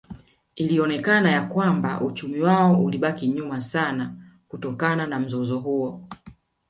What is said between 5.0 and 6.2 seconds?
na mzozo huo